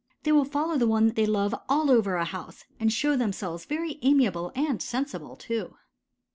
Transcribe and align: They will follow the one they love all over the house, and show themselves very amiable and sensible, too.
They 0.23 0.31
will 0.31 0.45
follow 0.45 0.77
the 0.79 0.87
one 0.87 1.09
they 1.09 1.27
love 1.27 1.53
all 1.69 1.91
over 1.91 2.17
the 2.17 2.25
house, 2.25 2.65
and 2.79 2.91
show 2.91 3.15
themselves 3.15 3.65
very 3.65 3.99
amiable 4.01 4.51
and 4.55 4.81
sensible, 4.81 5.35
too. 5.35 5.75